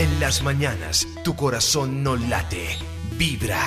[0.00, 2.68] En las mañanas, tu corazón no late,
[3.18, 3.60] vibra.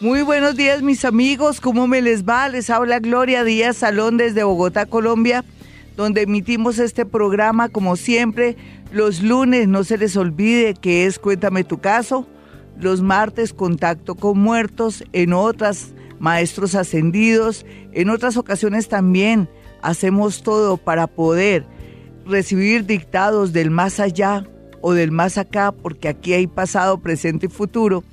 [0.00, 2.48] Muy buenos días mis amigos, ¿cómo me les va?
[2.48, 5.44] Les habla Gloria Díaz Salón desde Bogotá, Colombia,
[5.96, 8.56] donde emitimos este programa como siempre.
[8.90, 12.26] Los lunes no se les olvide que es Cuéntame tu caso.
[12.80, 15.04] Los martes Contacto con muertos.
[15.12, 17.64] En otras Maestros ascendidos.
[17.92, 19.48] En otras ocasiones también
[19.82, 21.64] hacemos todo para poder
[22.28, 24.44] recibir dictados del más allá
[24.80, 28.04] o del más acá, porque aquí hay pasado, presente y futuro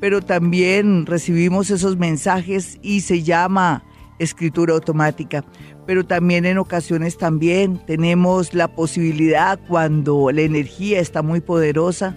[0.00, 3.84] pero también recibimos esos mensajes y se llama
[4.18, 5.44] escritura automática.
[5.86, 12.16] Pero también en ocasiones también tenemos la posibilidad cuando la energía está muy poderosa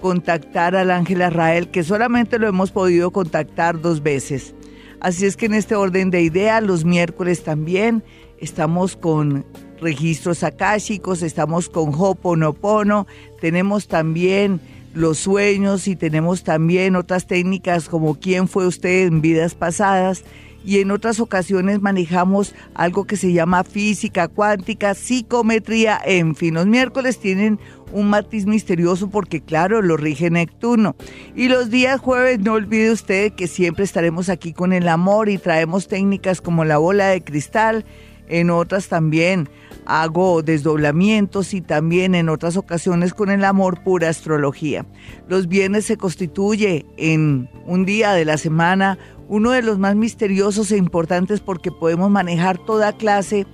[0.00, 4.54] contactar al ángel Arrael, que solamente lo hemos podido contactar dos veces.
[5.00, 8.02] Así es que en este orden de ideas, los miércoles también
[8.38, 9.44] estamos con
[9.80, 13.06] registros akáshicos, estamos con Hoponopono,
[13.40, 14.60] tenemos también
[14.94, 20.24] los sueños y tenemos también otras técnicas como quién fue usted en vidas pasadas
[20.64, 26.66] y en otras ocasiones manejamos algo que se llama física cuántica, psicometría, en fin, los
[26.66, 27.58] miércoles tienen
[27.92, 30.94] un matiz misterioso porque claro, lo rige Neptuno.
[31.34, 35.38] Y los días jueves no olvide usted que siempre estaremos aquí con el amor y
[35.38, 37.84] traemos técnicas como la bola de cristal,
[38.28, 39.48] en otras también
[39.90, 44.86] hago desdoblamientos y también en otras ocasiones con el amor pura astrología.
[45.28, 50.70] Los viernes se constituye en un día de la semana uno de los más misteriosos
[50.70, 53.48] e importantes porque podemos manejar toda clase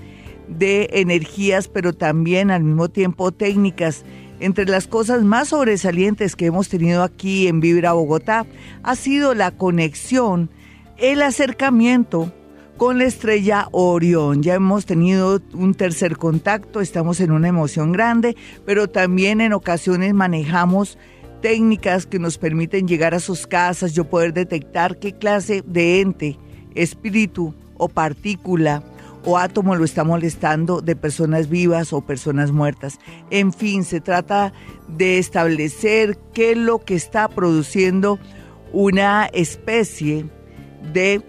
[0.46, 4.04] de energías, pero también al mismo tiempo técnicas.
[4.38, 8.44] Entre las cosas más sobresalientes que hemos tenido aquí en Vibra Bogotá
[8.82, 10.50] ha sido la conexión,
[10.98, 12.30] el acercamiento
[12.76, 14.42] con la estrella Orión.
[14.42, 20.12] Ya hemos tenido un tercer contacto, estamos en una emoción grande, pero también en ocasiones
[20.14, 20.98] manejamos
[21.40, 26.38] técnicas que nos permiten llegar a sus casas, yo poder detectar qué clase de ente,
[26.74, 28.82] espíritu o partícula
[29.24, 32.98] o átomo lo está molestando de personas vivas o personas muertas.
[33.30, 34.52] En fin, se trata
[34.86, 38.20] de establecer qué es lo que está produciendo
[38.72, 40.26] una especie
[40.92, 41.20] de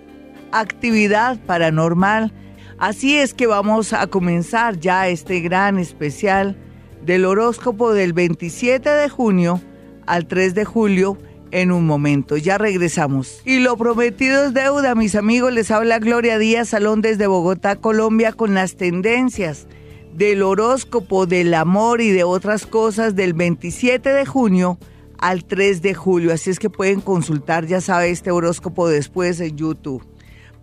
[0.51, 2.33] actividad paranormal.
[2.77, 6.57] Así es que vamos a comenzar ya este gran especial
[7.05, 9.61] del horóscopo del 27 de junio
[10.05, 11.17] al 3 de julio
[11.51, 12.37] en un momento.
[12.37, 13.41] Ya regresamos.
[13.45, 15.53] Y lo prometido es deuda, mis amigos.
[15.53, 19.67] Les habla Gloria Díaz Salón desde Bogotá, Colombia, con las tendencias
[20.13, 24.77] del horóscopo del amor y de otras cosas del 27 de junio
[25.19, 26.33] al 3 de julio.
[26.33, 30.03] Así es que pueden consultar, ya sabe, este horóscopo después en YouTube.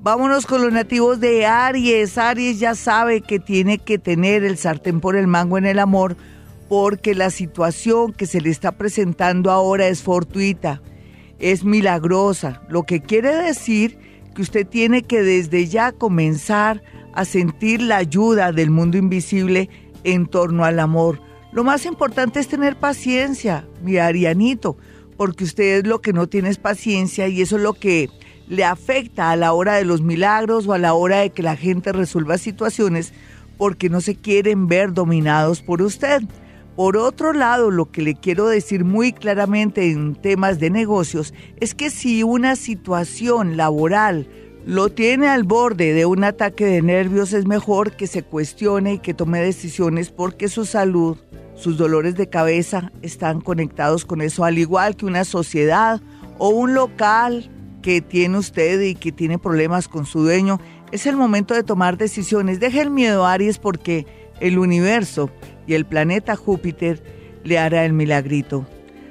[0.04, 2.18] Vámonos con los nativos de Aries.
[2.18, 6.18] Aries ya sabe que tiene que tener el sartén por el mango en el amor
[6.68, 10.82] porque la situación que se le está presentando ahora es fortuita,
[11.38, 13.96] es milagrosa, lo que quiere decir
[14.34, 16.82] que usted tiene que desde ya comenzar
[17.14, 19.70] a sentir la ayuda del mundo invisible
[20.02, 21.18] en torno al amor.
[21.50, 24.76] Lo más importante es tener paciencia, mi Arianito,
[25.16, 28.10] porque usted es lo que no tiene paciencia y eso es lo que
[28.48, 31.56] le afecta a la hora de los milagros o a la hora de que la
[31.56, 33.12] gente resuelva situaciones
[33.56, 36.22] porque no se quieren ver dominados por usted.
[36.76, 41.74] Por otro lado, lo que le quiero decir muy claramente en temas de negocios es
[41.74, 44.26] que si una situación laboral
[44.66, 48.98] lo tiene al borde de un ataque de nervios, es mejor que se cuestione y
[48.98, 51.18] que tome decisiones porque su salud,
[51.54, 56.00] sus dolores de cabeza están conectados con eso, al igual que una sociedad
[56.38, 57.50] o un local
[57.84, 60.58] que tiene usted y que tiene problemas con su dueño,
[60.90, 62.58] es el momento de tomar decisiones.
[62.58, 64.06] Deje el miedo, Aries, porque
[64.40, 65.28] el universo
[65.66, 67.04] y el planeta Júpiter
[67.44, 68.66] le hará el milagrito.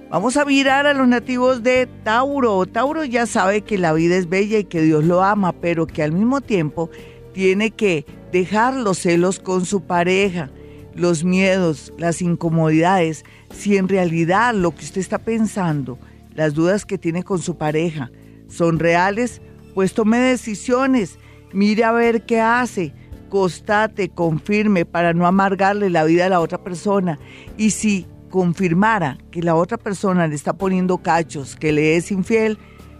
[0.09, 2.65] Vamos a mirar a los nativos de Tauro.
[2.65, 6.01] Tauro ya sabe que la vida es bella y que Dios lo ama, pero que
[6.01, 6.89] al mismo tiempo
[7.31, 10.49] tiene que dejar los celos con su pareja,
[10.95, 13.23] los miedos, las incomodidades.
[13.53, 15.99] Si en realidad lo que usted está pensando,
[16.33, 18.09] las dudas que tiene con su pareja,
[18.53, 19.41] son reales,
[19.73, 21.17] pues tome decisiones,
[21.51, 22.93] mire a ver qué hace,
[23.29, 27.17] constate, confirme para no amargarle la vida a la otra persona.
[27.57, 32.57] Y si confirmara que la otra persona le está poniendo cachos, que le es infiel,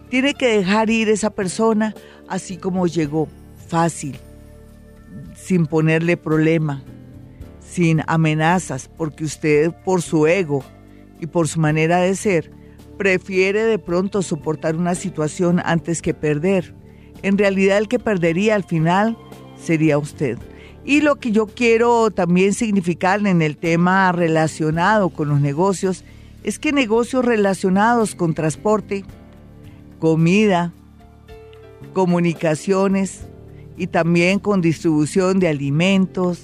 [0.10, 1.94] tiene que dejar ir esa persona
[2.28, 3.28] así como llegó,
[3.68, 4.18] fácil,
[5.36, 6.84] sin ponerle problema,
[7.60, 10.64] sin amenazas, porque usted por su ego
[11.20, 12.52] y por su manera de ser,
[12.98, 16.74] prefiere de pronto soportar una situación antes que perder.
[17.22, 19.18] En realidad el que perdería al final
[19.57, 20.38] sería usted.
[20.86, 26.04] Y lo que yo quiero también significar en el tema relacionado con los negocios
[26.44, 29.06] es que negocios relacionados con transporte,
[30.00, 30.74] comida,
[31.94, 33.22] comunicaciones
[33.78, 36.44] y también con distribución de alimentos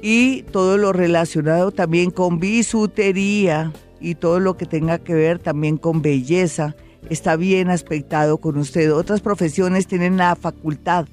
[0.00, 3.72] y todo lo relacionado también con bisutería
[4.04, 6.76] y todo lo que tenga que ver también con belleza
[7.08, 8.92] está bien aspectado con usted.
[8.92, 11.06] Otras profesiones tienen la facultad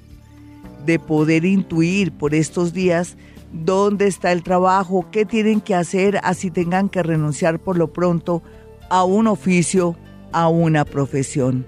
[0.84, 3.16] de poder intuir por estos días
[3.50, 8.42] dónde está el trabajo, qué tienen que hacer, así tengan que renunciar por lo pronto
[8.90, 9.96] a un oficio,
[10.32, 11.64] a una profesión.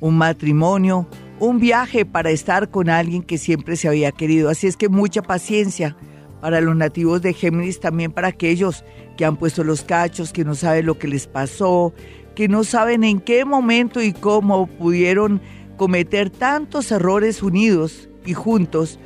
[0.00, 1.06] un matrimonio,
[1.38, 4.48] un viaje para estar con alguien que siempre se había querido.
[4.48, 5.96] Así es que mucha paciencia
[6.40, 8.84] para los nativos de Géminis, también para aquellos
[9.16, 11.92] que han puesto los cachos, que no saben lo que les pasó,
[12.34, 15.40] que no saben en qué momento y cómo pudieron
[15.76, 18.98] cometer tantos errores unidos y juntos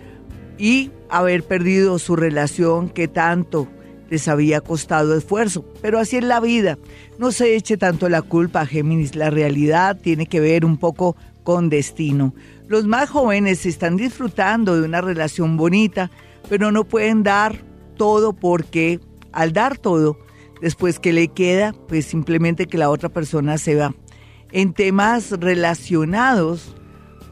[0.59, 3.69] y haber perdido su relación que tanto
[4.11, 5.65] les había costado esfuerzo.
[5.81, 6.79] Pero así es la vida.
[7.19, 9.15] No se eche tanto la culpa a Géminis.
[9.15, 12.35] La realidad tiene que ver un poco con destino.
[12.69, 16.11] Los más jóvenes están disfrutando de una relación bonita,
[16.49, 17.63] pero no pueden dar
[17.97, 19.01] todo porque
[19.33, 20.19] al dar todo,
[20.61, 23.95] después que le queda, pues simplemente que la otra persona se va.
[24.53, 26.77] En temas relacionados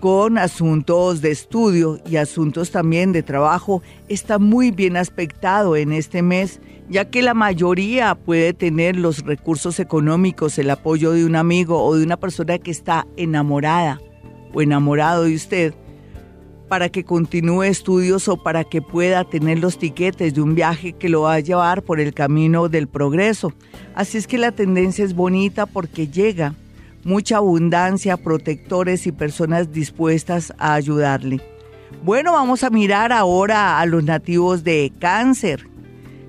[0.00, 6.22] con asuntos de estudio y asuntos también de trabajo está muy bien aspectado en este
[6.22, 11.82] mes, ya que la mayoría puede tener los recursos económicos, el apoyo de un amigo
[11.82, 14.00] o de una persona que está enamorada
[14.54, 15.74] o enamorado de usted
[16.68, 21.08] para que continúe estudios o para que pueda tener los tiquetes de un viaje que
[21.08, 23.52] lo va a llevar por el camino del progreso.
[23.94, 26.54] Así es que la tendencia es bonita porque llega
[27.08, 31.40] mucha abundancia, protectores y personas dispuestas a ayudarle.
[32.04, 35.66] Bueno, vamos a mirar ahora a los nativos de cáncer.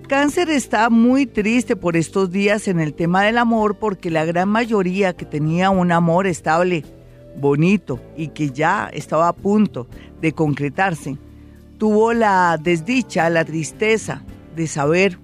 [0.08, 4.48] Cáncer está muy triste por estos días en el tema del amor porque la gran
[4.48, 6.86] mayoría que tenía un amor estable,
[7.36, 9.86] bonito y que ya estaba a punto
[10.22, 11.18] de concretarse,
[11.78, 14.24] tuvo la desdicha, la tristeza
[14.56, 15.20] de saber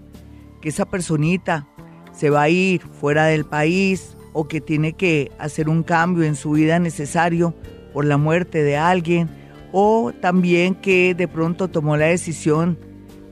[0.61, 1.65] que esa personita
[2.11, 6.35] se va a ir fuera del país, o que tiene que hacer un cambio en
[6.35, 7.55] su vida necesario
[7.93, 9.29] por la muerte de alguien
[9.71, 12.77] o también que de pronto tomó la decisión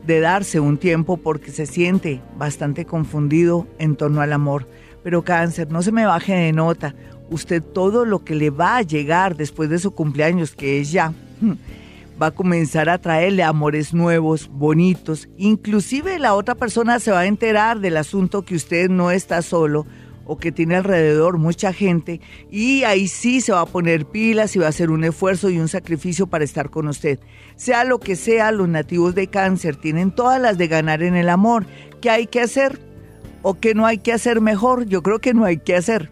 [0.07, 4.65] de darse un tiempo porque se siente bastante confundido en torno al amor.
[5.03, 6.95] Pero cáncer, no se me baje de nota.
[7.29, 11.13] Usted todo lo que le va a llegar después de su cumpleaños, que es ya,
[12.21, 15.27] va a comenzar a traerle amores nuevos, bonitos.
[15.35, 19.85] Inclusive la otra persona se va a enterar del asunto que usted no está solo
[20.25, 24.59] o que tiene alrededor mucha gente y ahí sí se va a poner pilas y
[24.59, 27.19] va a hacer un esfuerzo y un sacrificio para estar con usted.
[27.55, 31.29] Sea lo que sea, los nativos de cáncer tienen todas las de ganar en el
[31.29, 31.65] amor.
[32.01, 32.79] ¿Qué hay que hacer?
[33.41, 34.85] ¿O qué no hay que hacer mejor?
[34.85, 36.11] Yo creo que no hay que hacer.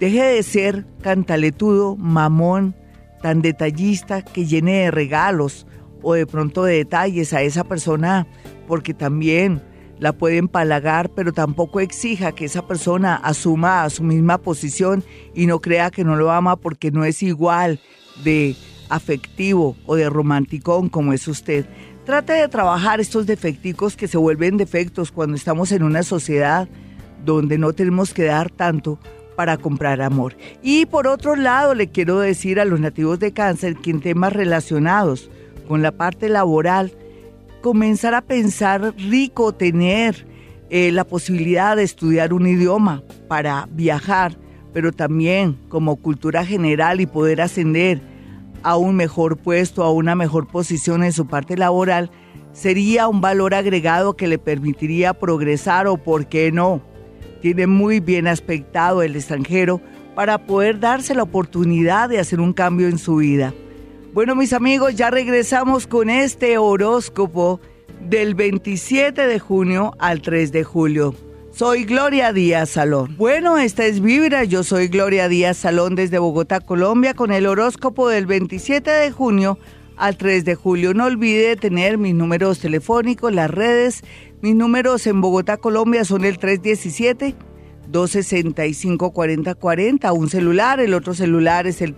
[0.00, 2.74] Deje de ser cantaletudo, mamón,
[3.22, 5.66] tan detallista que llene de regalos
[6.02, 8.26] o de pronto de detalles a esa persona,
[8.66, 9.62] porque también
[10.02, 15.60] la puede empalagar, pero tampoco exija que esa persona asuma su misma posición y no
[15.60, 17.78] crea que no lo ama porque no es igual
[18.24, 18.56] de
[18.88, 21.66] afectivo o de romanticón como es usted.
[22.04, 26.68] Trate de trabajar estos defecticos que se vuelven defectos cuando estamos en una sociedad
[27.24, 28.98] donde no tenemos que dar tanto
[29.36, 30.36] para comprar amor.
[30.64, 34.32] Y por otro lado, le quiero decir a los nativos de cáncer que en temas
[34.32, 35.30] relacionados
[35.68, 36.92] con la parte laboral,
[37.62, 40.26] comenzar a pensar rico tener
[40.68, 44.36] eh, la posibilidad de estudiar un idioma para viajar,
[44.72, 48.02] pero también como cultura general y poder ascender
[48.62, 52.10] a un mejor puesto, a una mejor posición en su parte laboral,
[52.52, 56.82] sería un valor agregado que le permitiría progresar o, por qué no,
[57.40, 59.80] tiene muy bien aspectado el extranjero
[60.14, 63.54] para poder darse la oportunidad de hacer un cambio en su vida.
[64.12, 67.62] Bueno, mis amigos, ya regresamos con este horóscopo
[68.10, 71.14] del 27 de junio al 3 de julio.
[71.50, 73.16] Soy Gloria Díaz Salón.
[73.16, 78.10] Bueno, esta es Vibra, yo soy Gloria Díaz Salón desde Bogotá, Colombia, con el horóscopo
[78.10, 79.58] del 27 de junio
[79.96, 80.92] al 3 de julio.
[80.92, 84.02] No olvide tener mis números telefónicos, las redes.
[84.42, 87.34] Mis números en Bogotá, Colombia son el 317.
[87.90, 91.94] 265-4040, un celular, el otro celular es el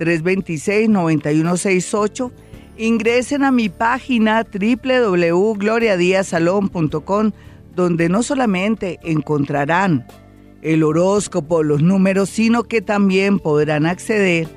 [0.00, 2.32] 313-326-9168
[2.80, 7.32] Ingresen a mi página www.gloriadiasalón.com
[7.76, 10.06] donde no solamente encontrarán
[10.62, 14.48] el horóscopo, los números, sino que también podrán acceder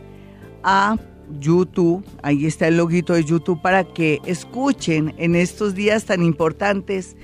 [0.64, 0.96] a
[1.40, 2.06] YouTube.
[2.22, 7.18] Ahí está el loguito de YouTube para que escuchen en estos días tan importantes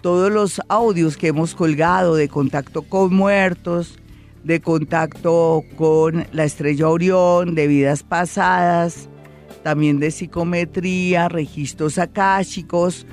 [0.00, 3.98] todos los audios que hemos colgado de contacto con muertos,
[4.46, 9.08] de contacto con la estrella Orión, de vidas pasadas,
[9.64, 13.06] también de psicometría, registros akáshicos,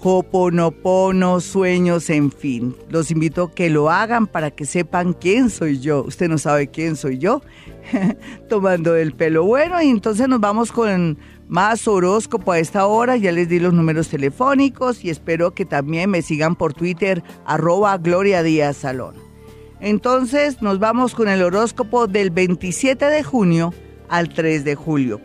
[0.00, 2.76] hoponopono, sueños, en fin.
[2.88, 6.04] Los invito a que lo hagan para que sepan quién soy yo.
[6.04, 7.42] Usted no sabe quién soy yo,
[8.48, 9.42] tomando el pelo.
[9.42, 13.16] Bueno, y entonces nos vamos con más horóscopo a esta hora.
[13.16, 17.98] Ya les di los números telefónicos y espero que también me sigan por Twitter, arroba
[17.98, 19.25] Gloria Díaz Salón.
[19.80, 23.74] Entonces nos vamos con el horóscopo del 27 de junio
[24.08, 25.20] al 3 de julio.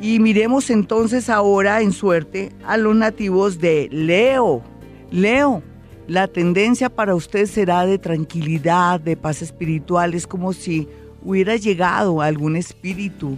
[0.00, 4.62] Y miremos entonces ahora en suerte a los nativos de Leo.
[5.10, 5.62] Leo,
[6.06, 10.14] la tendencia para usted será de tranquilidad, de paz espiritual.
[10.14, 10.88] Es como si
[11.22, 13.36] hubiera llegado algún espíritu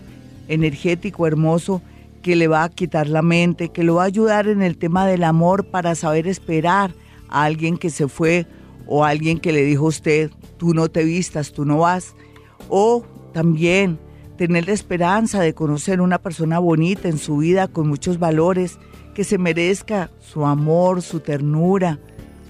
[0.48, 1.82] energético hermoso
[2.22, 5.06] que le va a quitar la mente, que lo va a ayudar en el tema
[5.06, 6.92] del amor para saber esperar
[7.28, 8.46] a alguien que se fue
[8.92, 12.16] o alguien que le dijo a usted, tú no te vistas, tú no vas.
[12.68, 14.00] O también
[14.36, 18.80] tener la esperanza de conocer una persona bonita en su vida con muchos valores,
[19.14, 22.00] que se merezca su amor, su ternura,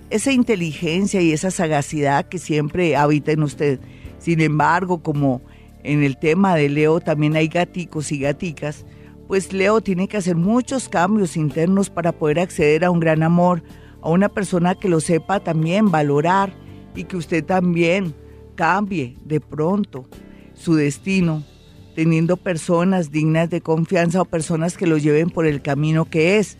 [0.08, 3.78] esa inteligencia y esa sagacidad que siempre habita en usted.
[4.18, 5.42] Sin embargo, como
[5.82, 8.86] en el tema de Leo también hay gaticos y gaticas,
[9.28, 13.62] pues Leo tiene que hacer muchos cambios internos para poder acceder a un gran amor,
[14.02, 16.52] a una persona que lo sepa también valorar
[16.94, 18.14] y que usted también
[18.54, 20.06] cambie de pronto
[20.54, 21.42] su destino
[21.94, 26.56] teniendo personas dignas de confianza o personas que lo lleven por el camino que es.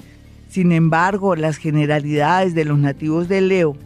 [0.49, 3.76] Sin embargo, las generalidades de los nativos de Leo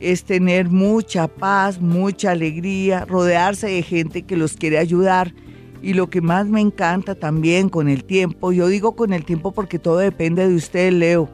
[0.00, 5.34] es tener mucha paz, mucha alegría, rodearse de gente que los quiere ayudar.
[5.82, 9.52] Y lo que más me encanta también con el tiempo, yo digo con el tiempo
[9.52, 11.28] porque todo depende de usted, Leo,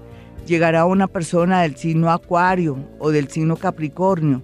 [0.46, 4.42] llegará una persona del signo Acuario o del signo Capricornio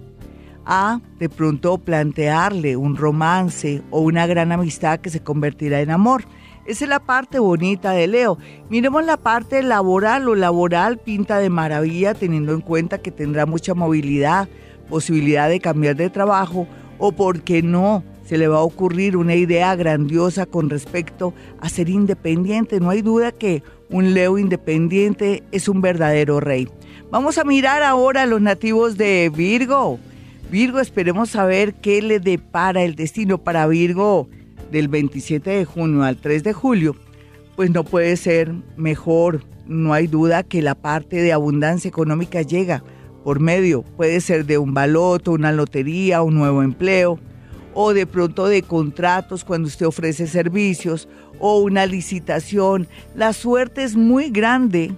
[0.65, 6.25] a de pronto plantearle un romance o una gran amistad que se convertirá en amor.
[6.65, 8.37] Esa es la parte bonita de Leo.
[8.69, 10.25] Miremos la parte laboral.
[10.25, 14.49] Lo laboral pinta de maravilla teniendo en cuenta que tendrá mucha movilidad,
[14.89, 19.35] posibilidad de cambiar de trabajo o, por qué no, se le va a ocurrir una
[19.35, 22.81] idea grandiosa con respecto a ser independiente.
[22.81, 26.67] No hay duda que un Leo independiente es un verdadero rey.
[27.09, 29.99] Vamos a mirar ahora a los nativos de Virgo.
[30.51, 34.27] Virgo, esperemos saber qué le depara el destino para Virgo
[34.71, 36.95] del 27 de junio al 3 de julio.
[37.55, 42.83] Pues no puede ser mejor, no hay duda que la parte de abundancia económica llega
[43.23, 47.19] por medio, puede ser de un baloto, una lotería, un nuevo empleo,
[47.73, 52.87] o de pronto de contratos cuando usted ofrece servicios, o una licitación.
[53.15, 54.93] La suerte es muy grande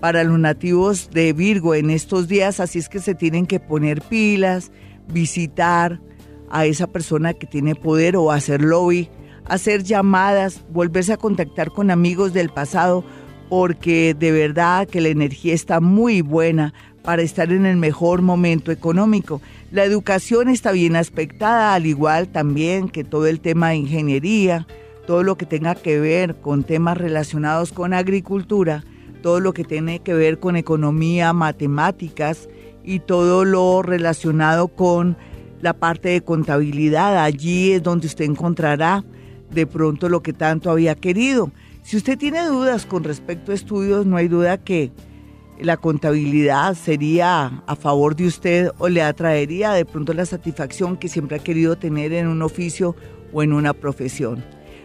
[0.00, 4.02] para los nativos de Virgo en estos días, así es que se tienen que poner
[4.02, 4.70] pilas,
[5.12, 6.00] visitar
[6.50, 9.08] a esa persona que tiene poder o hacer lobby,
[9.46, 13.04] hacer llamadas, volverse a contactar con amigos del pasado,
[13.48, 18.72] porque de verdad que la energía está muy buena para estar en el mejor momento
[18.72, 19.40] económico.
[19.70, 24.66] La educación está bien aspectada, al igual también que todo el tema de ingeniería,
[25.06, 28.84] todo lo que tenga que ver con temas relacionados con agricultura,
[29.22, 32.48] todo lo que tiene que ver con economía, matemáticas
[32.82, 35.16] y todo lo relacionado con
[35.60, 37.22] la parte de contabilidad.
[37.22, 39.04] Allí es donde usted encontrará
[39.50, 41.50] de pronto lo que tanto había querido.
[41.82, 44.90] Si usted tiene dudas con respecto a estudios, no hay duda que
[45.60, 51.08] la contabilidad sería a favor de usted o le atraería de pronto la satisfacción que
[51.08, 52.96] siempre ha querido tener en un oficio
[53.32, 54.44] o en una profesión.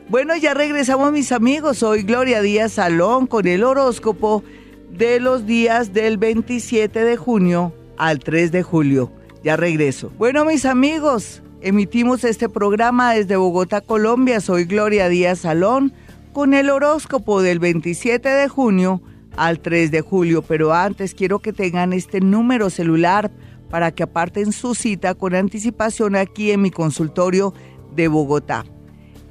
[0.10, 1.78] Bueno, ya regresamos mis amigos.
[1.78, 4.44] Soy Gloria Díaz Salón con el horóscopo
[4.89, 9.12] de los días del 27 de junio al 3 de julio.
[9.44, 10.12] Ya regreso.
[10.18, 14.42] Bueno, mis amigos, emitimos este programa desde Bogotá, Colombia.
[14.42, 15.94] Soy Gloria Díaz Salón
[16.34, 19.04] con el horóscopo del 27 de junio
[19.38, 23.30] al 3 de julio, pero antes quiero que tengan este número celular
[23.70, 27.54] para que aparten su cita con anticipación aquí en mi consultorio
[27.96, 28.66] de Bogotá.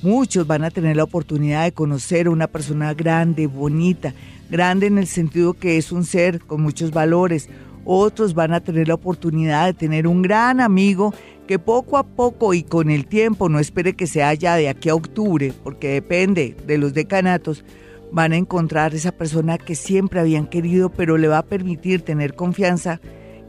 [0.02, 4.14] Muchos van a tener la oportunidad de conocer a una persona grande, bonita,
[4.50, 7.50] grande en el sentido que es un ser con muchos valores.
[7.84, 11.14] Otros van a tener la oportunidad de tener un gran amigo
[11.48, 14.88] que poco a poco y con el tiempo, no espere que sea ya de aquí
[14.88, 17.66] a octubre, porque depende de los decanatos,
[18.12, 22.36] van a encontrar esa persona que siempre habían querido, pero le va a permitir tener
[22.36, 23.02] confianza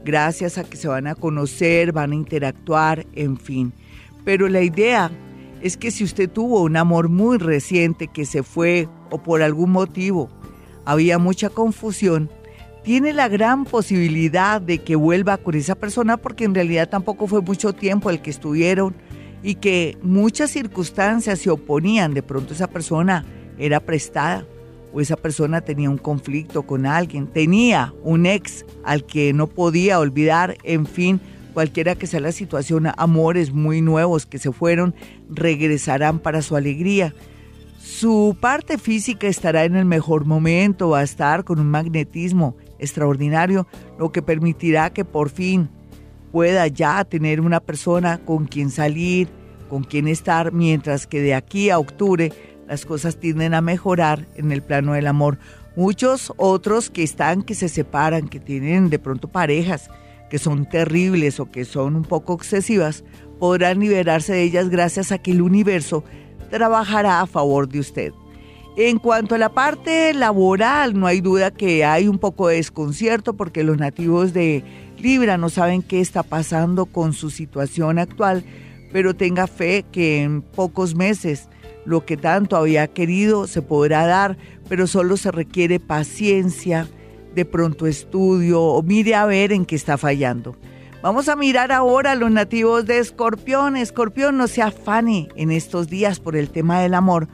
[0.03, 3.71] gracias a que se van a conocer, van a interactuar, en fin.
[4.25, 5.11] Pero la idea
[5.61, 9.71] es que si usted tuvo un amor muy reciente que se fue o por algún
[9.71, 10.29] motivo
[10.85, 12.29] había mucha confusión,
[12.83, 17.41] tiene la gran posibilidad de que vuelva con esa persona porque en realidad tampoco fue
[17.41, 18.95] mucho tiempo el que estuvieron
[19.43, 22.13] y que muchas circunstancias se oponían.
[22.13, 23.25] De pronto esa persona
[23.59, 24.45] era prestada
[24.93, 29.99] o esa persona tenía un conflicto con alguien, tenía un ex al que no podía
[29.99, 31.21] olvidar, en fin,
[31.51, 34.95] cualquiera que sea la situación, amores muy nuevos que se fueron
[35.29, 37.13] regresarán para su alegría.
[37.79, 43.67] Su parte física estará en el mejor momento, va a estar con un magnetismo extraordinario,
[43.99, 45.69] lo que permitirá que por fin
[46.31, 49.27] pueda ya tener una persona con quien salir,
[49.69, 52.31] con quien estar, mientras que de aquí a octubre
[52.67, 55.37] las cosas tienden a mejorar en el plano del amor.
[55.75, 59.89] Muchos otros que están, que se separan, que tienen de pronto parejas
[60.31, 63.03] que son terribles o que son un poco excesivas,
[63.37, 66.05] podrán liberarse de ellas gracias a que el universo
[66.49, 68.13] trabajará a favor de usted.
[68.77, 73.33] En cuanto a la parte laboral, no hay duda que hay un poco de desconcierto
[73.33, 74.63] porque los nativos de
[74.97, 78.45] Libra no saben qué está pasando con su situación actual,
[78.93, 81.49] pero tenga fe que en pocos meses
[81.83, 84.37] lo que tanto había querido se podrá dar,
[84.69, 86.87] pero solo se requiere paciencia,
[87.35, 90.55] de pronto estudio o mire a ver en qué está fallando.
[91.01, 93.75] Vamos a mirar ahora a los nativos de Escorpión.
[93.75, 97.27] Escorpión, no se afane en estos días por el tema del amor,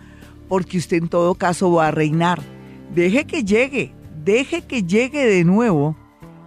[0.48, 2.42] porque usted en todo caso va a reinar.
[2.96, 5.98] Deje que llegue, deje que llegue de nuevo,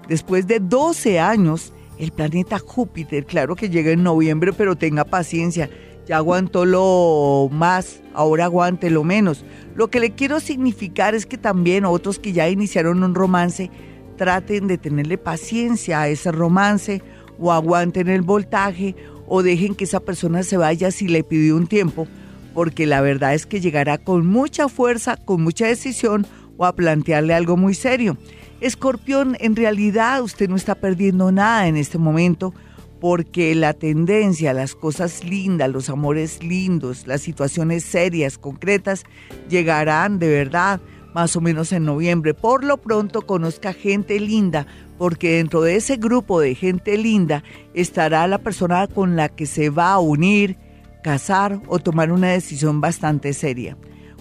[0.09, 3.27] después de 12 años, el planeta Júpiter.
[3.27, 5.69] Claro que llega en noviembre, pero tenga paciencia
[6.11, 9.45] ya aguantó lo más, ahora aguante lo menos.
[9.77, 13.71] Lo que le quiero significar es que también otros que ya iniciaron un romance
[14.17, 17.01] traten de tenerle paciencia a ese romance
[17.39, 18.97] o aguanten el voltaje
[19.29, 22.09] o dejen que esa persona se vaya si le pidió un tiempo,
[22.55, 27.35] porque la verdad es que llegará con mucha fuerza, con mucha decisión o a plantearle
[27.35, 28.19] algo muy serio.
[28.61, 32.53] Escorpión, en realidad usted no está perdiendo nada en este momento
[33.01, 39.05] porque la tendencia, las cosas lindas, los amores lindos, las situaciones serias, concretas,
[39.49, 40.81] llegarán de verdad
[41.15, 42.35] más o menos en noviembre.
[42.35, 44.67] Por lo pronto conozca gente linda,
[44.99, 47.43] porque dentro de ese grupo de gente linda
[47.75, 50.57] estará la persona con la que se va a unir,
[51.03, 53.77] casar o tomar una decisión bastante seria.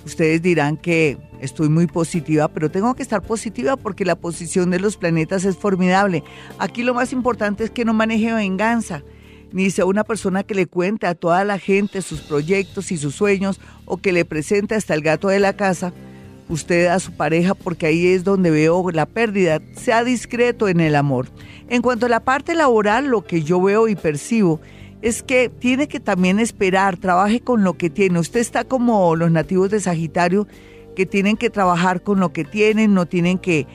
[0.10, 4.80] Ustedes dirán que estoy muy positiva, pero tengo que estar positiva porque la posición de
[4.80, 6.24] los planetas es formidable.
[6.58, 9.04] Aquí lo más importante es que no maneje venganza,
[9.52, 13.14] ni sea una persona que le cuente a toda la gente sus proyectos y sus
[13.14, 15.94] sueños o que le presente hasta el gato de la casa
[16.50, 19.62] usted a su pareja porque ahí es donde veo la pérdida.
[19.76, 21.28] Sea discreto en el amor.
[21.70, 24.60] En cuanto a la parte laboral, lo que yo veo y percibo
[25.02, 28.20] es que tiene que también esperar, trabaje con lo que tiene.
[28.20, 30.48] Usted está como los nativos de Sagitario
[30.96, 33.66] que tienen que trabajar con lo que tienen, no tienen que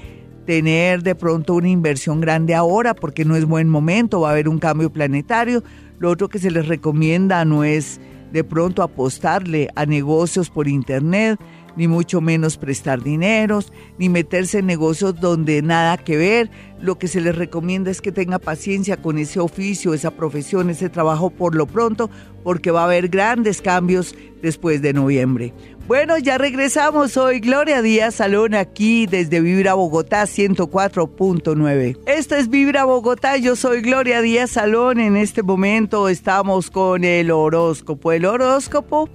[0.45, 4.49] tener de pronto una inversión grande ahora porque no es buen momento, va a haber
[4.49, 5.63] un cambio planetario.
[5.99, 8.01] Lo otro que se les recomienda no es
[8.33, 11.39] de pronto apostarle a negocios por internet,
[11.77, 16.51] ni mucho menos prestar dineros, ni meterse en negocios donde nada que ver.
[16.81, 20.89] Lo que se les recomienda es que tenga paciencia con ese oficio, esa profesión, ese
[20.89, 22.11] trabajo por lo pronto,
[22.43, 25.55] porque va a haber grandes cambios después de noviembre.
[25.87, 27.13] Bueno, ya regresamos.
[27.13, 31.99] Soy Gloria Díaz Salón aquí desde Vibra Bogotá 104.9.
[32.07, 33.37] Esta es Vibra Bogotá.
[33.37, 34.99] Yo soy Gloria Díaz Salón.
[34.99, 38.13] En este momento estamos con el horóscopo.
[38.13, 39.11] El horóscopo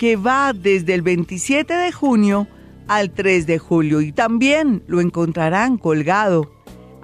[0.00, 2.48] que va desde el 27 de junio
[2.88, 6.50] al 3 de julio y también lo encontrarán colgado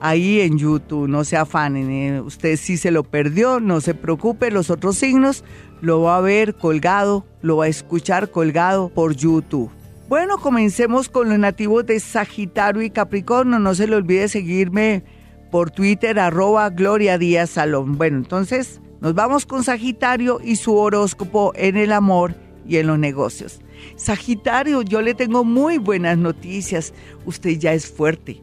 [0.01, 2.23] ahí en YouTube, no se afanen, eh.
[2.23, 5.45] usted si se lo perdió, no se preocupe, los otros signos
[5.83, 9.71] lo va a ver colgado, lo va a escuchar colgado por YouTube.
[10.09, 15.05] Bueno, comencemos con los nativos de Sagitario y Capricornio, no se le olvide seguirme
[15.51, 17.99] por Twitter, arroba Gloria Díaz Salón.
[17.99, 22.99] Bueno, entonces nos vamos con Sagitario y su horóscopo en el amor y en los
[22.99, 23.61] negocios.
[23.97, 26.93] Sagitario, yo le tengo muy buenas noticias.
[27.25, 28.43] Usted ya es fuerte,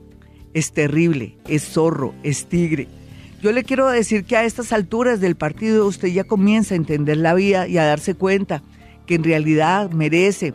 [0.53, 2.87] es terrible, es zorro, es tigre.
[3.41, 7.17] Yo le quiero decir que a estas alturas del partido usted ya comienza a entender
[7.17, 8.63] la vida y a darse cuenta
[9.05, 10.53] que en realidad merece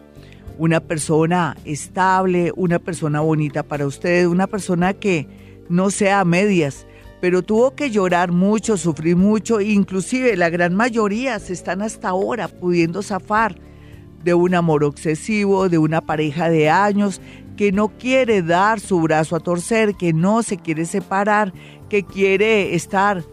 [0.56, 5.26] una persona estable, una persona bonita para usted, una persona que
[5.68, 6.86] no sea a medias,
[7.20, 12.48] pero tuvo que llorar mucho, sufrir mucho, inclusive la gran mayoría se están hasta ahora
[12.48, 13.56] pudiendo zafar
[14.22, 17.20] de un amor excesivo, de una pareja de años
[17.56, 21.52] que no quiere dar su brazo a torcer, que no se quiere separar,
[21.88, 23.24] que quiere estar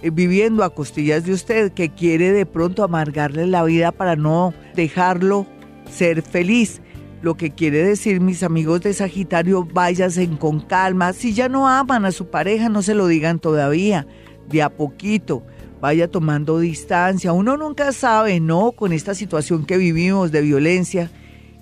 [0.00, 4.54] eh, viviendo a costillas de usted, que quiere de pronto amargarle la vida para no
[4.74, 5.46] dejarlo
[5.90, 6.80] ser feliz.
[7.24, 11.14] Lo que quiere decir, mis amigos de Sagitario, váyanse con calma.
[11.14, 14.06] Si ya no aman a su pareja, no se lo digan todavía,
[14.50, 15.42] de a poquito.
[15.80, 17.32] Vaya tomando distancia.
[17.32, 18.72] Uno nunca sabe, ¿no?
[18.72, 21.10] Con esta situación que vivimos de violencia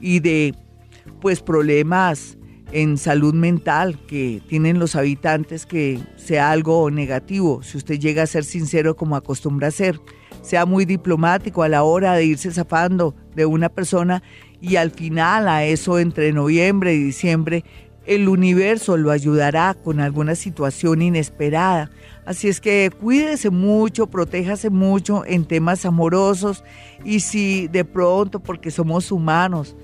[0.00, 0.52] y de,
[1.20, 2.38] pues, problemas
[2.72, 7.62] en salud mental que tienen los habitantes, que sea algo negativo.
[7.62, 10.00] Si usted llega a ser sincero como acostumbra a ser,
[10.40, 14.24] sea muy diplomático a la hora de irse zafando de una persona
[14.62, 17.64] y al final a eso entre noviembre y diciembre
[18.06, 21.90] el universo lo ayudará con alguna situación inesperada.
[22.24, 26.64] Así es que cuídese mucho, protéjase mucho en temas amorosos
[27.04, 29.76] y si de pronto, porque somos humanos,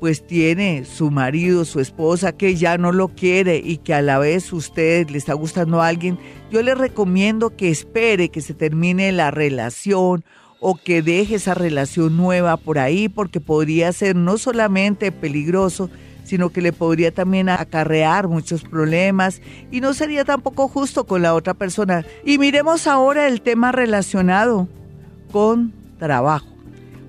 [0.00, 4.18] pues tiene su marido, su esposa que ya no lo quiere y que a la
[4.18, 6.18] vez usted le está gustando a alguien,
[6.50, 10.24] yo le recomiendo que espere que se termine la relación
[10.66, 15.90] o que deje esa relación nueva por ahí porque podría ser no solamente peligroso,
[16.24, 21.34] sino que le podría también acarrear muchos problemas y no sería tampoco justo con la
[21.34, 22.06] otra persona.
[22.24, 24.66] Y miremos ahora el tema relacionado
[25.30, 26.48] con trabajo.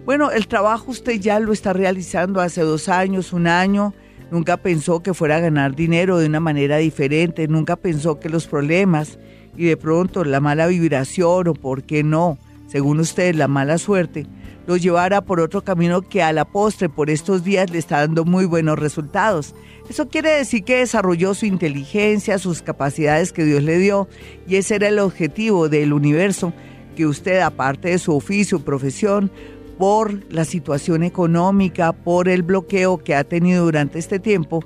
[0.03, 3.93] Bueno, el trabajo usted ya lo está realizando hace dos años, un año.
[4.31, 8.47] Nunca pensó que fuera a ganar dinero de una manera diferente, nunca pensó que los
[8.47, 9.17] problemas
[9.55, 12.37] y de pronto la mala vibración o por qué no
[12.67, 14.25] según usted, la mala suerte,
[14.67, 18.25] lo llevara por otro camino que a la postre por estos días le está dando
[18.25, 19.53] muy buenos resultados.
[19.89, 24.07] Eso quiere decir que desarrolló su inteligencia, sus capacidades que Dios le dio
[24.47, 26.53] y ese era el objetivo del universo,
[26.95, 29.31] que usted aparte de su oficio, profesión,
[29.77, 34.63] por la situación económica, por el bloqueo que ha tenido durante este tiempo,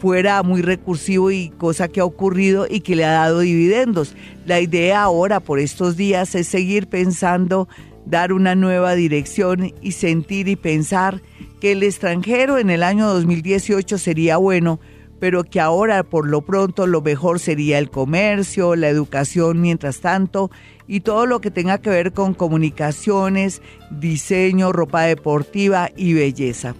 [0.00, 4.16] fuera muy recursivo y cosa que ha ocurrido y que le ha dado dividendos.
[4.46, 7.68] La idea ahora por estos días es seguir pensando,
[8.06, 11.20] dar una nueva dirección y sentir y pensar
[11.60, 14.80] que el extranjero en el año 2018 sería bueno,
[15.20, 20.50] pero que ahora por lo pronto lo mejor sería el comercio, la educación mientras tanto
[20.88, 23.60] y todo lo que tenga que ver con comunicaciones,
[23.90, 26.74] diseño, ropa deportiva y belleza.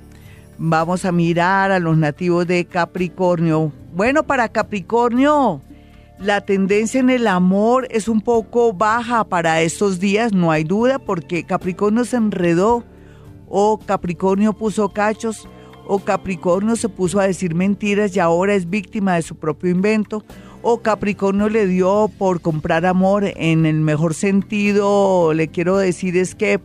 [0.63, 3.73] Vamos a mirar a los nativos de Capricornio.
[3.95, 5.63] Bueno, para Capricornio,
[6.19, 10.99] la tendencia en el amor es un poco baja para estos días, no hay duda,
[10.99, 12.85] porque Capricornio se enredó
[13.49, 15.49] o Capricornio puso cachos
[15.87, 20.23] o Capricornio se puso a decir mentiras y ahora es víctima de su propio invento
[20.61, 26.35] o Capricornio le dio por comprar amor en el mejor sentido, le quiero decir es
[26.35, 26.61] que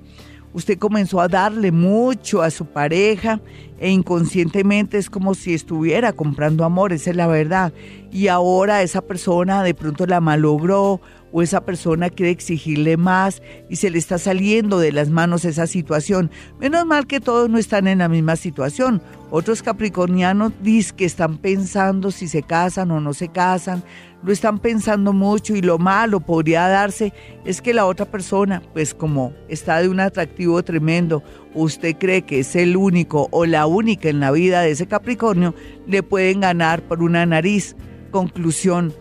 [0.55, 3.41] usted comenzó a darle mucho a su pareja
[3.77, 7.73] e inconscientemente es como si estuviera comprando amor, esa es la verdad.
[8.09, 11.01] Y ahora esa persona de pronto la malogró
[11.33, 15.67] o esa persona quiere exigirle más y se le está saliendo de las manos esa
[15.67, 16.31] situación.
[16.57, 19.01] Menos mal que todos no están en la misma situación.
[19.31, 23.83] Otros capricornianos dicen que están pensando si se casan o no se casan,
[24.25, 27.13] lo están pensando mucho y lo malo podría darse
[27.45, 31.21] es que la otra persona, pues como está de un atractivo tremendo,
[31.53, 35.53] usted cree que es el único o la única en la vida de ese Capricornio,
[35.85, 37.75] le pueden ganar por una nariz.
[38.09, 38.93] Conclusión,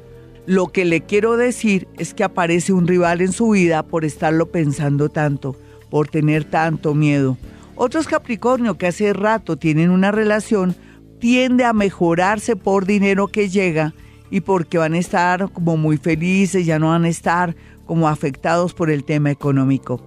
[0.44, 4.50] lo que le quiero decir es que aparece un rival en su vida por estarlo
[4.50, 5.56] pensando tanto,
[5.88, 7.38] por tener tanto miedo.
[7.76, 10.76] Otros Capricornio que hace rato tienen una relación
[11.18, 13.94] tiende a mejorarse por dinero que llega
[14.34, 17.54] y porque van a estar como muy felices, ya no van a estar
[17.86, 20.00] como afectados por el tema económico.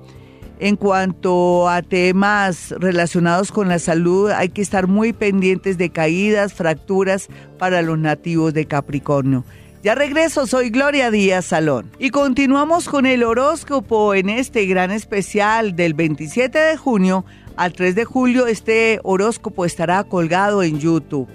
[0.60, 6.54] En cuanto a temas relacionados con la salud, hay que estar muy pendientes de caídas,
[6.54, 9.46] fracturas para los nativos de Capricornio.
[9.82, 11.90] Ya regreso, soy Gloria Díaz Salón.
[11.98, 17.24] Y continuamos con el horóscopo en este gran especial del 27 de junio
[17.56, 18.46] al 3 de julio.
[18.46, 21.30] Este horóscopo estará colgado en YouTube.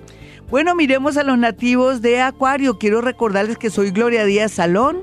[0.53, 2.79] Bueno, miremos a los nativos de Acuario.
[2.79, 4.99] Quiero recordarles que soy Gloria Díaz Salón,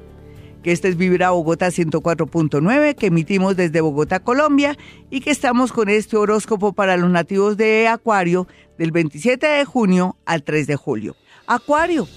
[0.62, 4.78] que este es Vibra Bogotá 104.9, que emitimos desde Bogotá, Colombia,
[5.10, 8.46] y que estamos con este horóscopo para los nativos de Acuario
[8.78, 11.16] del 27 de junio al 3 de julio.
[11.48, 12.08] Acuario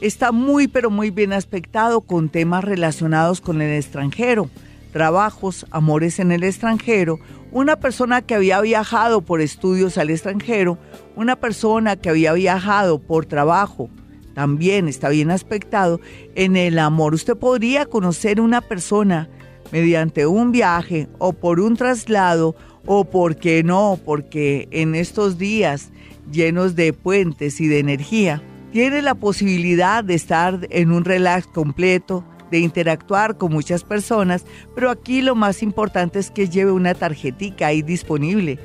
[0.00, 4.48] está muy pero muy bien aspectado con temas relacionados con el extranjero,
[4.90, 7.18] trabajos, amores en el extranjero,
[7.52, 10.78] una persona que había viajado por estudios al extranjero,
[11.16, 13.90] una persona que había viajado por trabajo,
[14.34, 16.00] también está bien aspectado
[16.34, 17.14] en el amor.
[17.14, 19.28] Usted podría conocer una persona
[19.72, 22.54] mediante un viaje o por un traslado
[22.86, 25.90] o por qué no, porque en estos días
[26.32, 32.24] llenos de puentes y de energía, tiene la posibilidad de estar en un relax completo,
[32.50, 37.68] de interactuar con muchas personas, pero aquí lo más importante es que lleve una tarjetica
[37.68, 38.58] ahí disponible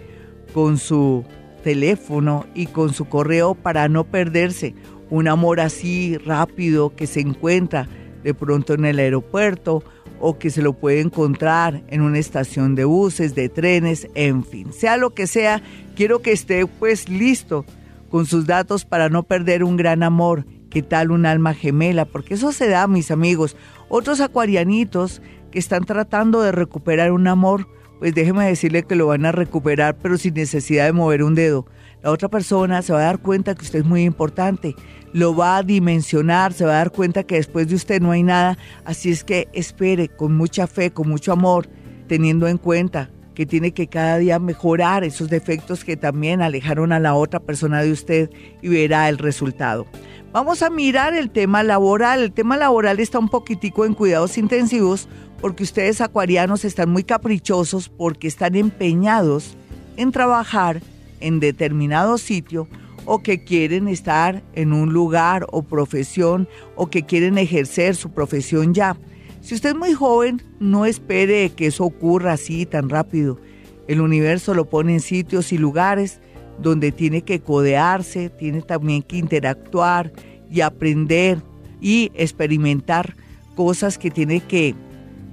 [0.54, 1.24] con su
[1.64, 4.76] teléfono y con su correo para no perderse
[5.10, 7.88] un amor así rápido que se encuentra
[8.24, 9.84] de pronto en el aeropuerto
[10.20, 14.74] o que se lo puede encontrar en una estación de buses, de trenes, en fin,
[14.74, 15.62] sea lo que sea,
[15.96, 17.66] quiero que esté pues listo
[18.10, 20.46] con sus datos para no perder un gran amor.
[20.76, 22.04] ¿Qué tal un alma gemela?
[22.04, 23.56] Porque eso se da, mis amigos.
[23.88, 29.26] Otros acuarianitos que están tratando de recuperar un amor, pues déjeme decirle que lo van
[29.26, 31.66] a recuperar, pero sin necesidad de mover un dedo.
[32.04, 34.76] La otra persona se va a dar cuenta que usted es muy importante,
[35.14, 38.24] lo va a dimensionar, se va a dar cuenta que después de usted no hay
[38.24, 41.70] nada, así es que espere con mucha fe, con mucho amor,
[42.10, 47.00] teniendo en cuenta que tiene que cada día mejorar esos defectos que también alejaron a
[47.00, 48.30] la otra persona de usted
[48.62, 49.86] y verá el resultado.
[50.32, 52.24] Vamos a mirar el tema laboral.
[52.24, 55.08] El tema laboral está un poquitico en cuidados intensivos
[55.40, 59.56] porque ustedes acuarianos están muy caprichosos porque están empeñados
[59.98, 60.82] en trabajar
[61.20, 62.68] en determinado sitio
[63.06, 68.74] o que quieren estar en un lugar o profesión o que quieren ejercer su profesión
[68.74, 68.98] ya.
[69.46, 73.40] Si usted es muy joven, no espere que eso ocurra así tan rápido.
[73.88, 76.20] El universo lo pone en sitios y lugares
[76.58, 80.12] donde tiene que codearse, tiene también que interactuar
[80.50, 81.44] y aprender
[81.80, 83.16] y experimentar
[83.56, 84.74] cosas que tiene que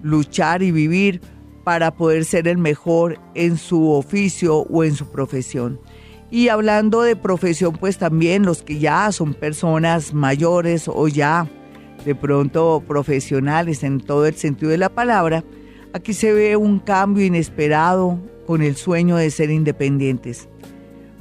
[0.02, 1.22] luchar y vivir
[1.64, 5.80] para poder ser el mejor en su oficio o en su profesión.
[6.30, 11.48] Y hablando de profesión, pues también los que ya son personas mayores o ya
[12.04, 15.44] de pronto profesionales en todo el sentido de la palabra,
[15.92, 20.48] aquí se ve un cambio inesperado con el sueño de ser independientes.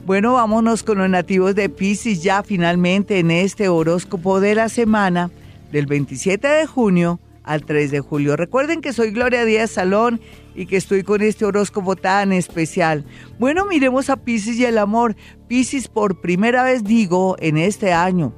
[0.06, 5.30] Bueno, vámonos con los nativos de Pisces ya finalmente en este horóscopo de la semana
[5.72, 8.36] del 27 de junio al 3 de julio.
[8.36, 10.20] Recuerden que soy Gloria Díaz Salón
[10.56, 13.06] y que estoy con este horóscopo tan especial.
[13.40, 15.16] Bueno, miremos a Pisces y el amor.
[15.48, 18.34] Pisces por primera vez digo en este año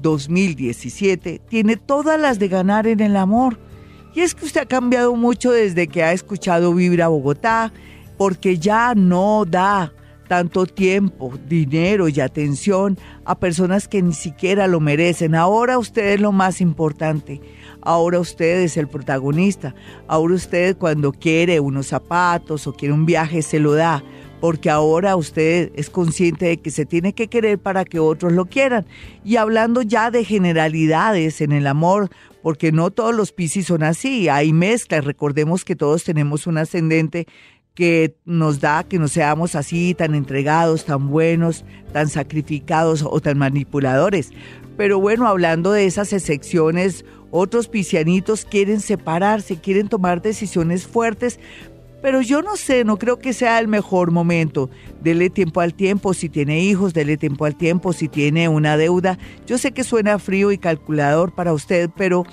[0.00, 3.58] 2017 tiene todas las de ganar en el amor.
[4.14, 7.72] Y es que usted ha cambiado mucho desde que ha escuchado Vibra Bogotá,
[8.16, 9.92] porque ya no da
[10.28, 15.34] tanto tiempo, dinero y atención a personas que ni siquiera lo merecen.
[15.34, 17.40] Ahora usted es lo más importante.
[17.80, 19.74] Ahora usted es el protagonista.
[20.06, 24.02] Ahora usted cuando quiere unos zapatos o quiere un viaje se lo da
[24.40, 28.46] porque ahora usted es consciente de que se tiene que querer para que otros lo
[28.46, 28.86] quieran.
[29.24, 32.10] Y hablando ya de generalidades en el amor,
[32.42, 37.26] porque no todos los piscis son así, hay mezclas, recordemos que todos tenemos un ascendente
[37.74, 43.38] que nos da que no seamos así tan entregados, tan buenos, tan sacrificados o tan
[43.38, 44.30] manipuladores.
[44.76, 51.38] Pero bueno, hablando de esas excepciones, otros piscianitos quieren separarse, quieren tomar decisiones fuertes,
[52.00, 54.70] pero yo no sé, no creo que sea el mejor momento.
[55.02, 59.18] Dele tiempo al tiempo, si tiene hijos, dele tiempo al tiempo, si tiene una deuda.
[59.46, 62.24] Yo sé que suena frío y calculador para usted, pero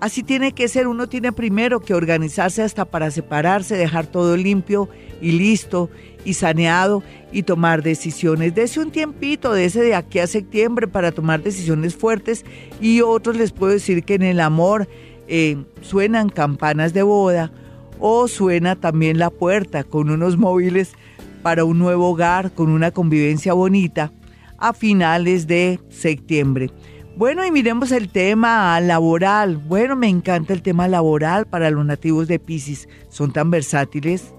[0.00, 0.86] así tiene que ser.
[0.86, 4.88] Uno tiene primero que organizarse hasta para separarse, dejar todo limpio
[5.20, 5.90] y listo
[6.24, 7.02] y saneado
[7.32, 8.54] y tomar decisiones.
[8.54, 12.44] Dese un tiempito, ese de aquí a septiembre para tomar decisiones fuertes
[12.80, 14.88] y otros les puedo decir que en el amor
[15.26, 17.52] eh, suenan campanas de boda
[18.00, 20.92] o suena también la puerta con unos móviles
[21.42, 24.12] para un nuevo hogar, con una convivencia bonita
[24.58, 26.70] a finales de septiembre.
[27.16, 29.56] Bueno, y miremos el tema laboral.
[29.56, 32.88] Bueno, me encanta el tema laboral para los nativos de Pisces.
[33.08, 34.32] Son tan versátiles,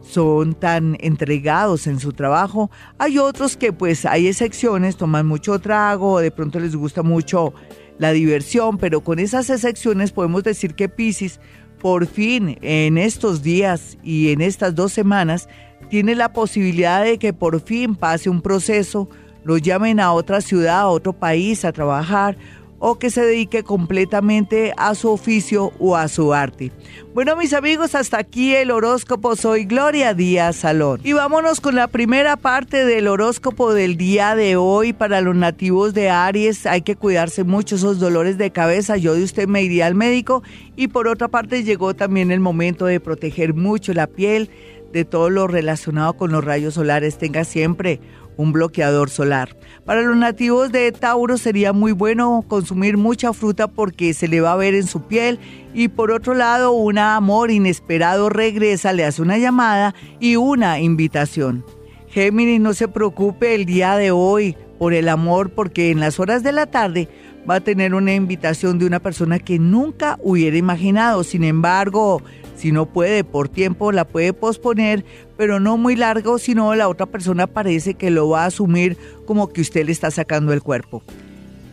[0.00, 2.70] son tan entregados en su trabajo.
[2.98, 7.52] Hay otros que pues hay excepciones, toman mucho trago, de pronto les gusta mucho
[7.98, 11.40] la diversión, pero con esas excepciones podemos decir que Pisces
[11.80, 15.48] por fin en estos días y en estas dos semanas
[15.90, 19.08] tiene la posibilidad de que por fin pase un proceso,
[19.44, 22.36] lo llamen a otra ciudad, a otro país a trabajar
[22.86, 26.70] o que se dedique completamente a su oficio o a su arte.
[27.14, 29.36] Bueno, mis amigos, hasta aquí el horóscopo.
[29.36, 31.00] Soy Gloria Díaz Salón.
[31.02, 35.94] Y vámonos con la primera parte del horóscopo del día de hoy para los nativos
[35.94, 36.66] de Aries.
[36.66, 38.98] Hay que cuidarse mucho esos dolores de cabeza.
[38.98, 40.42] Yo de usted me iría al médico.
[40.76, 44.50] Y por otra parte llegó también el momento de proteger mucho la piel
[44.92, 47.16] de todo lo relacionado con los rayos solares.
[47.16, 47.98] Tenga siempre
[48.36, 49.56] un bloqueador solar.
[49.84, 54.52] Para los nativos de Tauro sería muy bueno consumir mucha fruta porque se le va
[54.52, 55.38] a ver en su piel
[55.74, 61.64] y por otro lado un amor inesperado regresa, le hace una llamada y una invitación.
[62.08, 66.42] Géminis, no se preocupe el día de hoy por el amor porque en las horas
[66.42, 67.08] de la tarde
[67.48, 71.24] va a tener una invitación de una persona que nunca hubiera imaginado.
[71.24, 72.22] Sin embargo,
[72.56, 75.04] si no puede por tiempo, la puede posponer,
[75.36, 79.48] pero no muy largo, sino la otra persona parece que lo va a asumir como
[79.48, 81.02] que usted le está sacando el cuerpo.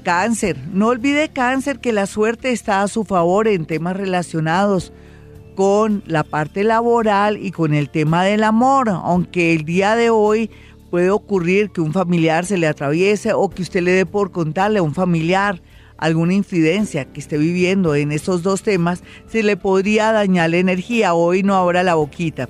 [0.03, 4.91] Cáncer, no olvide cáncer que la suerte está a su favor en temas relacionados
[5.55, 10.49] con la parte laboral y con el tema del amor, aunque el día de hoy
[10.89, 14.79] puede ocurrir que un familiar se le atraviese o que usted le dé por contarle
[14.79, 15.61] a un familiar
[16.01, 21.13] alguna incidencia que esté viviendo en estos dos temas, se le podría dañar la energía.
[21.13, 22.49] Hoy no abra la boquita.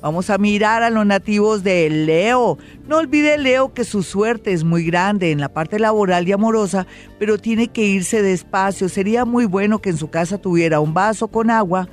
[0.00, 2.58] Vamos a mirar a los nativos de Leo.
[2.88, 6.86] No olvide Leo que su suerte es muy grande en la parte laboral y amorosa,
[7.18, 8.88] pero tiene que irse despacio.
[8.88, 11.88] Sería muy bueno que en su casa tuviera un vaso con agua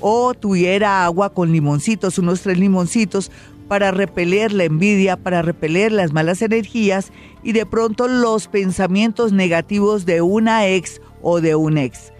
[0.00, 3.30] o tuviera agua con limoncitos, unos tres limoncitos,
[3.70, 7.12] para repeler la envidia, para repeler las malas energías
[7.44, 12.12] y de pronto los pensamientos negativos de una ex o de un ex.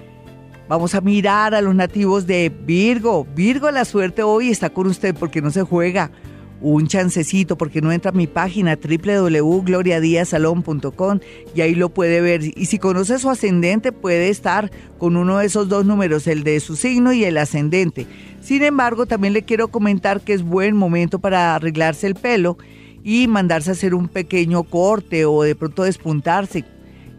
[0.68, 3.26] Vamos a mirar a los nativos de Virgo.
[3.34, 6.12] Virgo, la suerte hoy está con usted porque no se juega
[6.60, 11.20] un chancecito porque no entra a mi página www.gloriadiasalón.com
[11.54, 12.42] y ahí lo puede ver.
[12.44, 16.60] Y si conoce su ascendente puede estar con uno de esos dos números, el de
[16.60, 18.06] su signo y el ascendente.
[18.40, 22.58] Sin embargo, también le quiero comentar que es buen momento para arreglarse el pelo
[23.02, 26.66] y mandarse a hacer un pequeño corte o de pronto despuntarse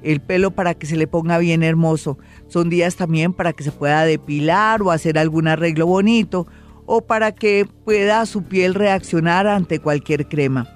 [0.03, 2.17] el pelo para que se le ponga bien hermoso.
[2.47, 6.47] Son días también para que se pueda depilar o hacer algún arreglo bonito
[6.93, 10.67] o para que pueda su piel reaccionar ante cualquier crema.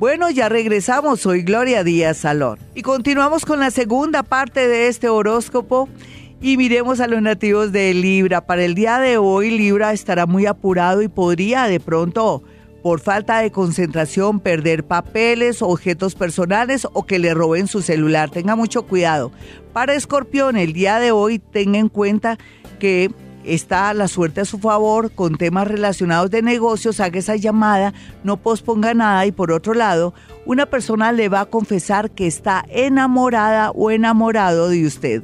[0.00, 2.58] Bueno, ya regresamos, soy Gloria Díaz Salón.
[2.74, 5.88] Y continuamos con la segunda parte de este horóscopo
[6.40, 8.44] y miremos a los nativos de Libra.
[8.44, 12.42] Para el día de hoy, Libra estará muy apurado y podría de pronto,
[12.82, 18.30] por falta de concentración, perder papeles, objetos personales o que le roben su celular.
[18.30, 19.30] Tenga mucho cuidado.
[19.72, 22.36] Para Escorpión, el día de hoy, tenga en cuenta
[22.80, 23.12] que
[23.44, 27.92] está la suerte a su favor con temas relacionados de negocios, haga esa llamada,
[28.24, 30.14] no posponga nada y por otro lado,
[30.46, 35.22] una persona le va a confesar que está enamorada o enamorado de usted.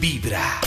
[0.00, 0.60] vibra.